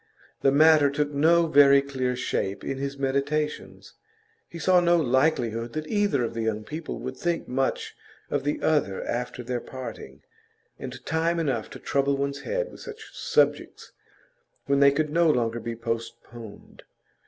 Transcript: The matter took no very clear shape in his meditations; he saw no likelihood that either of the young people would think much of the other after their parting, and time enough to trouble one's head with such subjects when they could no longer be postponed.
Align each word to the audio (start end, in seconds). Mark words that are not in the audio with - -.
The 0.41 0.51
matter 0.51 0.89
took 0.89 1.11
no 1.11 1.45
very 1.45 1.79
clear 1.79 2.15
shape 2.15 2.63
in 2.63 2.79
his 2.79 2.97
meditations; 2.97 3.93
he 4.49 4.57
saw 4.57 4.79
no 4.79 4.97
likelihood 4.97 5.73
that 5.73 5.85
either 5.85 6.23
of 6.23 6.33
the 6.33 6.41
young 6.41 6.63
people 6.63 6.97
would 6.97 7.15
think 7.15 7.47
much 7.47 7.95
of 8.31 8.43
the 8.43 8.63
other 8.63 9.03
after 9.03 9.43
their 9.43 9.61
parting, 9.61 10.23
and 10.79 11.05
time 11.05 11.39
enough 11.39 11.69
to 11.69 11.79
trouble 11.79 12.17
one's 12.17 12.41
head 12.41 12.71
with 12.71 12.81
such 12.81 13.11
subjects 13.15 13.91
when 14.65 14.79
they 14.79 14.91
could 14.91 15.11
no 15.11 15.29
longer 15.29 15.59
be 15.59 15.75
postponed. 15.75 16.81